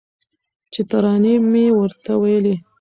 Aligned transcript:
چي 0.73 0.81
ترانې 0.89 1.33
مي 1.51 1.65
ورته 1.79 2.11
ویلې 2.21 2.55